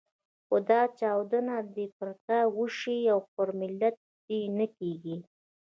خو 0.47 0.55
دا 0.69 0.81
چاودنه 0.99 1.55
دې 1.75 1.85
پر 1.95 2.09
تا 2.25 2.39
وشي 2.57 2.99
او 3.13 3.19
پر 3.33 3.47
ملت 3.59 3.95
دې 4.27 4.39
نه 4.57 4.65
کېږي. 4.77 5.15